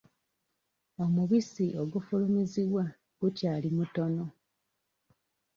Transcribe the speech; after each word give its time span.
Omubisi 1.03 1.65
ogufulumizibwa 1.81 2.83
gukyali 3.19 3.67
mutono. 3.77 4.25